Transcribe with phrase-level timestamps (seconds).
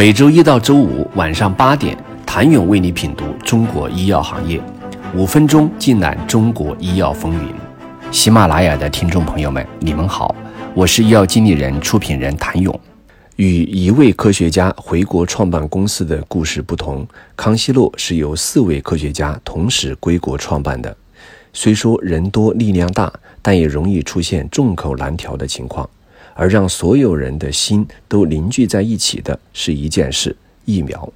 [0.00, 4.58] 每周一到周五晚上八点，谭勇为你品读中国医药行业，
[5.14, 7.54] 五分钟尽览中国医药风云。
[8.10, 10.34] 喜马拉雅的听众朋友们，你们好，
[10.72, 12.80] 我是医药经理人、出品人谭勇。
[13.36, 17.06] 与一位科学家回国创办公司的故事不同，
[17.36, 20.96] 康希诺是由四位科学家同时归国创办的。
[21.52, 23.12] 虽说人多力量大，
[23.42, 25.86] 但也容易出现众口难调的情况。
[26.40, 30.34] 而让所有人的心都凝聚在一起的是一件事：
[30.64, 31.12] 疫苗。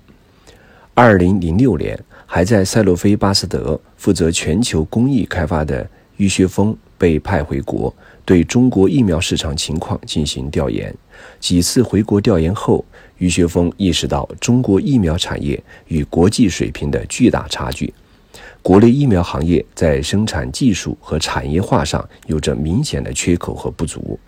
[0.93, 7.91] 二零零六年，还在赛诺菲巴斯德负责全球公益开发的于学峰被派回国，
[8.27, 10.95] 对中国疫苗市场情况进行调研。
[11.41, 12.85] 几次回国调研后，
[13.17, 17.91] 于学峰意识到中国疫苗产业与国际水平的巨大差距，
[18.61, 24.21] 国内疫苗行业在生产技术和产业化上有着明显的缺口和不足。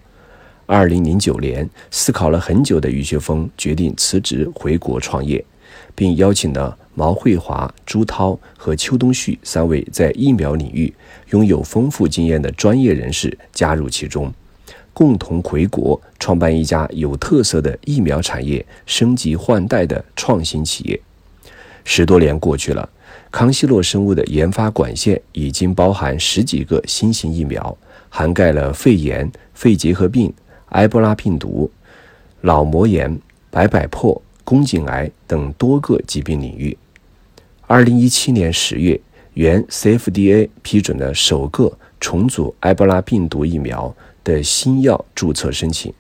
[0.67, 5.43] 二零零九年，思考了很久的余学峰决定辞职回国创业，
[5.95, 10.93] 并邀请了毛慧华、朱涛和邱东旭三位在疫苗领域
[11.31, 14.33] 拥有丰富经验的专业人士加入其中，
[14.93, 21.01] 共同回国创办一家有特色的疫苗产业升级换代的创新企业。
[21.85, 22.89] 十多年过去了，
[23.31, 30.35] 康希诺生物的研发管线已经包含十几个新型疫苗，涵盖了肺炎、肺结核病。
[30.71, 31.71] 埃博拉病毒、
[32.41, 33.19] 脑膜炎、
[33.51, 36.77] 白百破、宫颈癌等多个疾病领域。
[37.67, 39.01] 二零一七年十月，
[39.35, 45.93] 原 CFDA 批准了首个重组埃博拉病毒疫苗的新药注册申请。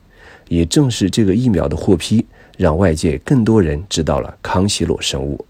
[0.48, 2.24] 也正是这个疫苗的获批，
[2.56, 5.44] 让外界更多人知道了康希诺生物。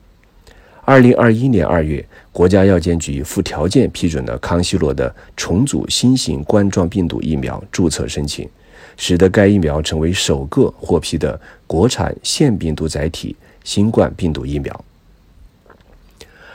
[0.86, 8.48] 二零二一年二月，国家药监局附条件批准了康希诺的重组新型冠状病毒疫苗注册申请。
[8.96, 14.84] 使得该疫苗成为首个获批的国产腺病毒载体新冠病毒疫苗。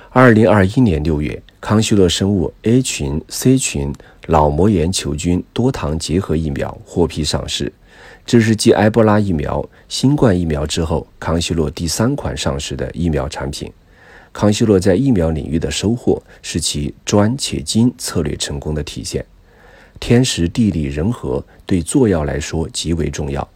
[0.10, 3.94] 二零二一年六月，康希诺生物 A 群、C 群
[4.28, 7.72] 脑膜炎球菌多糖结合疫苗获批上市，
[8.26, 13.72] 这是继埃博拉疫苗、新冠疫苗之后，康希诺第三款上市的疫苗产品。
[14.34, 19.26] 康希诺在疫苗领域的收获，是其专且精策略成功的体现。
[20.02, 23.48] 天时地利人和对做药来说极为重要，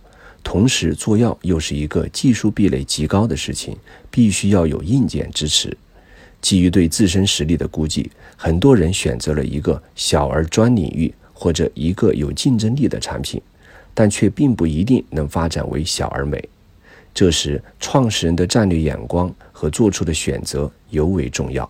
[0.43, 3.75] 同时做药又是一个技术壁垒极高的事情，
[4.11, 5.75] 必须要有硬件支持。
[6.41, 13.41] 基于对自身实力的估计，很多人选择了一个小而专领域或者一个有竞争力的产品，
[13.95, 16.47] 但却并不一定能发展为小而美。
[17.11, 21.67] 这时，创始人的战略眼光和做出的选择尤为重要。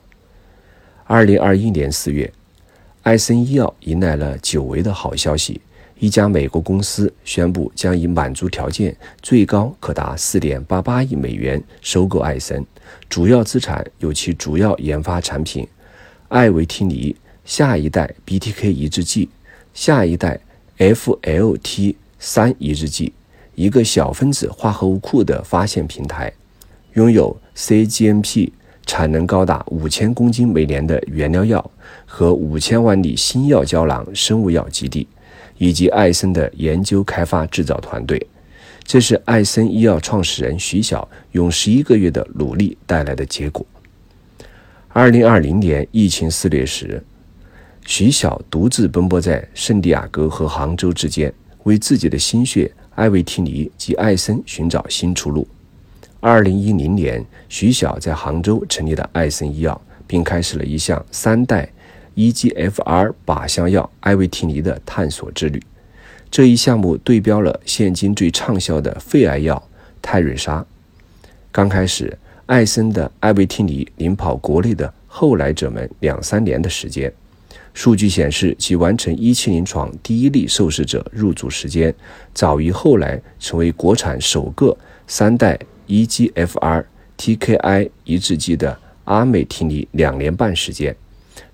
[1.05, 2.29] 二零二一年四月。
[3.05, 5.61] 艾森医药迎来了久违的好消息，
[5.99, 12.65] 一家美国公司宣布将以满足条件，最高可达四点八八亿美元收购艾森。
[13.07, 15.67] 主要资产有其主要研发产品
[16.29, 17.15] 艾维汀尼、
[17.45, 19.29] 下一代 BTK 抑制剂、
[19.71, 20.39] 下一代
[20.79, 23.13] FLT 三抑制剂，
[23.53, 26.33] 一个小分子化合物库的发现平台，
[26.93, 28.49] 拥有 cGMP。
[28.85, 31.71] 产能高达五千公斤每年的原料药
[32.05, 35.07] 和五千万粒新药胶囊生物药基地，
[35.57, 38.25] 以及艾森的研究开发制造团队，
[38.83, 43.65] 这是艾森医药创始人徐晓用十一个月的努力带来的结果。
[44.89, 47.03] 二零二零年疫情肆虐时，
[47.85, 55.47] 徐晓独自奔波在圣地亚哥和杭州之间，为自己的心血艾维替尼及艾森寻找新出路。
[56.19, 61.69] 二零一零年，徐晓在杭州成立了艾森医药，并开始了一项三代
[62.15, 65.61] EGFR 靶向药艾维替尼的探索之旅。
[66.31, 69.61] 这一项目对标了现今最畅销的肺癌药
[70.01, 70.65] 泰瑞莎。
[71.51, 77.13] 刚开始，艾森的艾维替尼领跑国内的后来者们两三年的时间。
[77.73, 81.93] 数据显示，其完成一期临床第一例受试者入组时间，
[82.33, 84.75] 早于后来成为国产首个
[85.07, 85.59] 三代。
[85.87, 86.83] EGFR
[87.17, 90.95] TKI 抑制剂的阿美替尼两年半时间，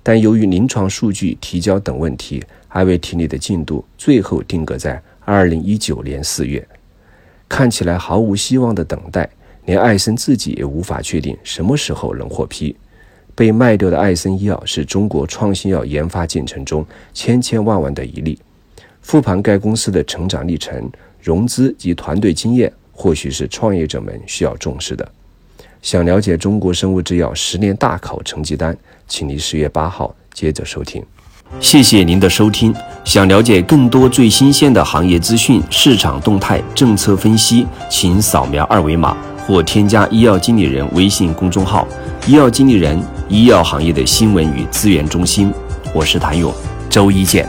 [0.01, 6.67] 但由于临床数据提交等问题，阿维替尼的进度最后定格在二零一九年四月。
[7.47, 9.29] 看起来毫无希望的等待，
[9.65, 12.75] 连艾森自己也无法确定什么时候能获批。
[13.35, 18.39] 被卖掉的艾森医药是中国创新药研发进程中千千万万的一例。
[19.01, 20.89] 复盘该公司的成长历程、
[21.19, 22.71] 融资及团队经验。
[23.01, 25.12] 或许是创业者们需要重视的。
[25.81, 28.77] 想了解中国生物制药十年大考成绩单，
[29.07, 31.03] 请于十月八号接着收听。
[31.59, 32.71] 谢谢您的收听。
[33.03, 39.18] 想了解更多最新鲜的行业资讯、市场动态、政策分析，请扫描二维码。
[39.48, 41.86] 或添加医药经理人微信公众号
[42.27, 45.51] “医药经理人”医药行业的新闻与资源中心。
[45.95, 46.53] 我是谭勇，
[46.88, 47.40] 周一见。